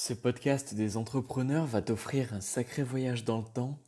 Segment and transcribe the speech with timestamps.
[0.00, 3.80] Ce podcast des entrepreneurs va t'offrir un sacré voyage dans le temps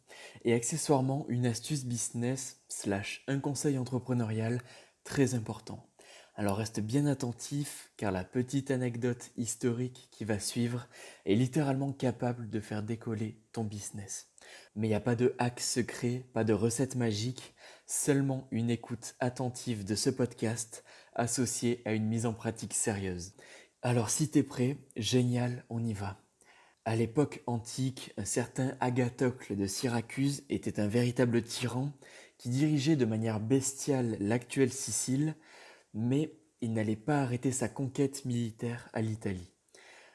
[0.44, 4.60] et accessoirement une astuce business slash un conseil entrepreneurial
[5.04, 5.88] très important.
[6.34, 10.88] Alors reste bien attentif car la petite anecdote historique qui va suivre
[11.26, 14.32] est littéralement capable de faire décoller ton business.
[14.74, 17.54] Mais il n'y a pas de hack secret, pas de recette magique,
[17.86, 20.82] seulement une écoute attentive de ce podcast
[21.14, 23.32] associée à une mise en pratique sérieuse.
[23.82, 26.20] Alors si t'es prêt, génial, on y va.
[26.84, 31.90] À l'époque antique, un certain Agathocle de Syracuse était un véritable tyran
[32.36, 35.34] qui dirigeait de manière bestiale l'actuelle Sicile,
[35.94, 39.50] mais il n'allait pas arrêter sa conquête militaire à l'Italie.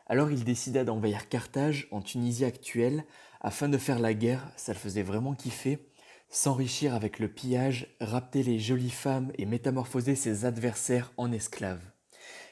[0.06, 3.04] Alors il décida d'envahir Carthage en Tunisie actuelle
[3.42, 5.90] afin de faire la guerre, ça le faisait vraiment kiffer,
[6.30, 11.95] s'enrichir avec le pillage, rapter les jolies femmes et métamorphoser ses adversaires en esclaves.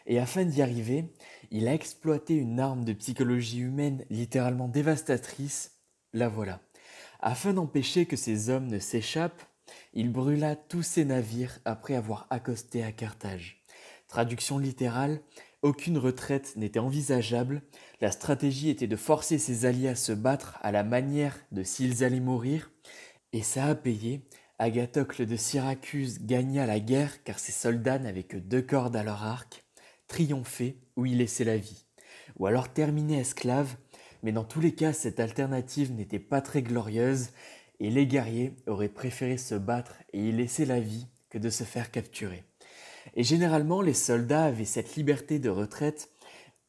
[0.06, 1.14] Et afin d'y arriver,
[1.52, 5.80] il a exploité une arme de psychologie humaine littéralement dévastatrice,
[6.14, 6.62] la voilà.
[7.20, 9.44] Afin d'empêcher que ces hommes ne s'échappent,
[9.94, 13.64] il brûla tous ses navires après avoir accosté à Carthage.
[14.08, 15.22] Traduction littérale,
[15.62, 17.62] aucune retraite n'était envisageable,
[18.02, 22.04] la stratégie était de forcer ses alliés à se battre à la manière de s'ils
[22.04, 22.72] allaient mourir,
[23.32, 24.28] et ça a payé,
[24.60, 29.24] Agathocle de Syracuse gagna la guerre car ses soldats n'avaient que deux cordes à leur
[29.24, 29.63] arc,
[30.14, 31.88] triompher ou y laisser la vie,
[32.38, 33.78] ou alors terminer esclave,
[34.22, 37.30] mais dans tous les cas cette alternative n'était pas très glorieuse,
[37.80, 41.64] et les guerriers auraient préféré se battre et y laisser la vie que de se
[41.64, 42.44] faire capturer.
[43.16, 46.12] Et généralement les soldats avaient cette liberté de retraite,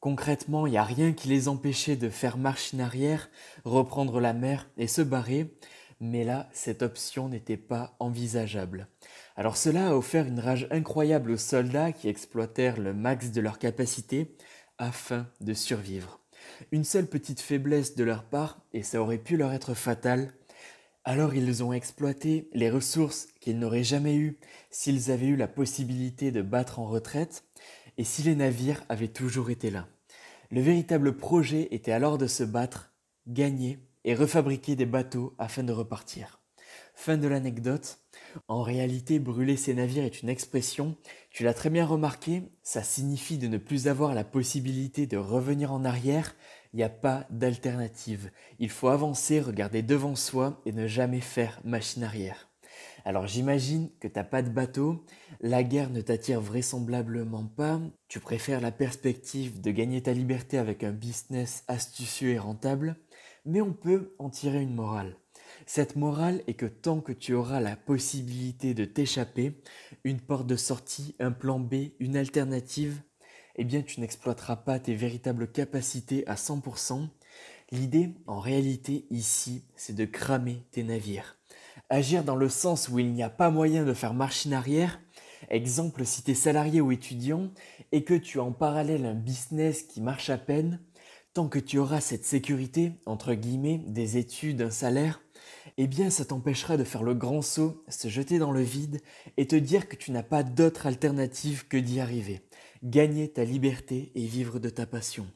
[0.01, 3.29] concrètement il n'y a rien qui les empêchait de faire marche arrière,
[3.67, 5.55] reprendre la mer et se barrer,
[6.01, 8.89] mais là cette option n'était pas envisageable.
[9.37, 13.59] Alors cela a offert une rage incroyable aux soldats qui exploitèrent le max de leur
[13.59, 14.37] capacité
[14.79, 16.21] afin de survivre.
[16.73, 20.33] Une seule petite faiblesse de leur part, et ça aurait pu leur être fatal,
[21.05, 24.39] alors ils ont exploité les ressources qu'ils n'auraient jamais eues
[24.71, 27.45] s'ils avaient eu la possibilité de battre en retraite,
[27.99, 29.87] et si les navires avaient toujours été là.
[30.51, 32.93] Le véritable projet était alors de se battre,
[33.27, 36.41] gagner et refabriquer des bateaux afin de repartir.
[36.95, 37.99] Fin de l'anecdote.
[38.49, 40.97] En réalité, brûler ses navires est une expression,
[41.31, 45.73] tu l'as très bien remarqué, ça signifie de ne plus avoir la possibilité de revenir
[45.73, 46.35] en arrière,
[46.73, 48.31] il n'y a pas d'alternative.
[48.59, 52.49] Il faut avancer, regarder devant soi et ne jamais faire machine arrière.
[53.05, 55.05] Alors j'imagine que t'as pas de bateau,
[55.41, 60.83] la guerre ne t'attire vraisemblablement pas, tu préfères la perspective de gagner ta liberté avec
[60.83, 62.97] un business astucieux et rentable,
[63.45, 65.17] mais on peut en tirer une morale.
[65.67, 69.61] Cette morale est que tant que tu auras la possibilité de t'échapper,
[70.05, 73.01] une porte de sortie, un plan B, une alternative,
[73.57, 77.09] eh bien tu n'exploiteras pas tes véritables capacités à 100%.
[77.71, 81.39] L'idée, en réalité, ici, c'est de cramer tes navires.
[81.89, 85.01] Agir dans le sens où il n'y a pas moyen de faire machine arrière,
[85.51, 87.51] exemple si tu es salarié ou étudiant
[87.93, 90.81] et que tu as en parallèle un business qui marche à peine,
[91.35, 95.21] tant que tu auras cette sécurité, entre guillemets, des études, un salaire,
[95.77, 99.01] eh bien ça t'empêchera de faire le grand saut, se jeter dans le vide
[99.37, 102.43] et te dire que tu n'as pas d'autre alternative que d'y arriver,
[102.85, 105.27] gagner ta liberté et vivre de ta passion.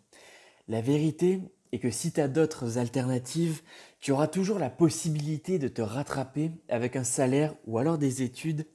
[0.68, 1.40] La vérité
[1.72, 3.62] est que si tu as d'autres alternatives,
[3.98, 8.66] tu auras toujours la possibilité de te rattraper avec un salaire ou alors des études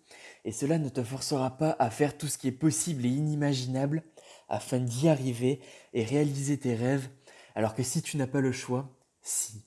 [0.43, 4.03] et cela ne te forcera pas à faire tout ce qui est possible et inimaginable
[4.53, 5.59] afin d'y arriver
[5.93, 7.09] et réaliser tes rêves,
[7.55, 9.65] alors que si tu n'as pas le choix, si.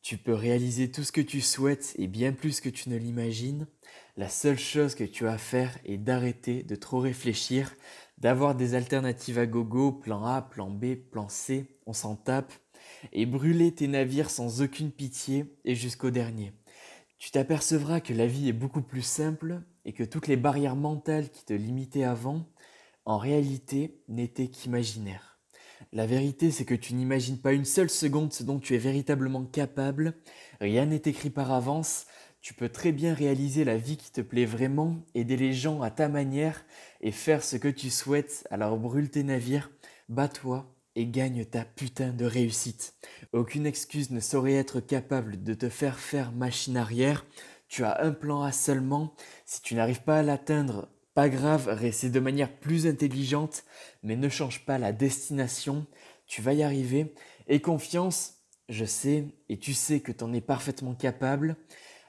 [0.00, 3.66] Tu peux réaliser tout ce que tu souhaites et bien plus que tu ne l'imagines.
[4.16, 7.74] La seule chose que tu as à faire est d'arrêter de trop réfléchir,
[8.16, 12.52] d'avoir des alternatives à gogo, plan A, plan B, plan C, on s'en tape,
[13.12, 16.52] et brûler tes navires sans aucune pitié et jusqu'au dernier.
[17.18, 21.30] Tu t'apercevras que la vie est beaucoup plus simple et que toutes les barrières mentales
[21.30, 22.46] qui te limitaient avant,
[23.06, 25.38] en réalité, n'étaient qu'imaginaires.
[25.92, 29.44] La vérité, c'est que tu n'imagines pas une seule seconde ce dont tu es véritablement
[29.44, 30.14] capable.
[30.60, 32.06] Rien n'est écrit par avance.
[32.40, 35.90] Tu peux très bien réaliser la vie qui te plaît vraiment, aider les gens à
[35.90, 36.64] ta manière
[37.00, 38.46] et faire ce que tu souhaites.
[38.50, 39.70] Alors brûle tes navires,
[40.08, 42.94] bats-toi et gagne ta putain de réussite.
[43.32, 47.24] Aucune excuse ne saurait être capable de te faire faire machine arrière.
[47.68, 49.14] Tu as un plan A seulement.
[49.44, 53.64] Si tu n'arrives pas à l'atteindre, pas grave, réessaie de manière plus intelligente,
[54.02, 55.86] mais ne change pas la destination,
[56.26, 57.14] tu vas y arriver.
[57.48, 58.34] Et confiance,
[58.68, 61.56] je sais, et tu sais que tu en es parfaitement capable.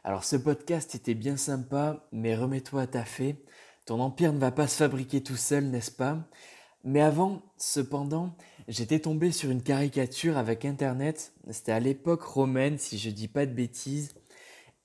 [0.04, 3.38] Alors ce podcast était bien sympa, mais remets-toi à ta fait.
[3.86, 6.28] Ton empire ne va pas se fabriquer tout seul, n'est-ce pas?
[6.84, 8.36] Mais avant, cependant,
[8.68, 13.46] j'étais tombé sur une caricature avec internet, c'était à l'époque romaine si je dis pas
[13.46, 14.16] de bêtises,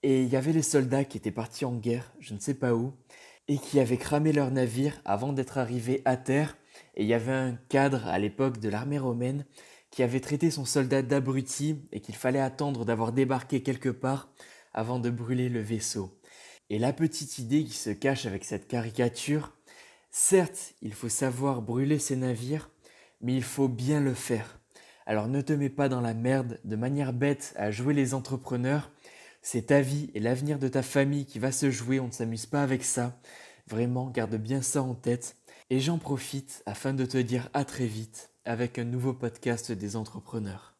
[0.05, 2.73] et il y avait les soldats qui étaient partis en guerre, je ne sais pas
[2.73, 2.93] où,
[3.58, 6.56] qui avaient cramé leur navire avant d'être arrivés à terre,
[6.94, 9.44] et il y avait un cadre à l'époque de l'armée romaine
[9.90, 14.31] qui avait traité son soldat d'abruti et qu'il fallait attendre d'avoir débarqué quelque part
[14.72, 16.19] avant de brûler le vaisseau.
[16.70, 19.52] Et la petite idée qui se cache avec cette caricature,
[20.10, 22.70] certes, il faut savoir brûler ses navires,
[23.20, 24.58] mais il faut bien le faire.
[25.04, 28.90] Alors ne te mets pas dans la merde de manière bête à jouer les entrepreneurs.
[29.44, 32.47] C'est ta vie et l'avenir de ta famille qui va se jouer, on ne s'amuse
[32.47, 33.21] pas avec ça.
[33.67, 35.37] Vraiment, garde bien ça en tête.
[35.69, 39.97] Et j'en profite afin de te dire à très vite avec un nouveau podcast des
[39.97, 40.71] entrepreneurs.